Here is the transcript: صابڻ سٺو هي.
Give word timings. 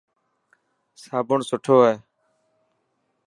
صابڻ 1.03 1.39
سٺو 1.49 1.75
هي. 1.87 1.95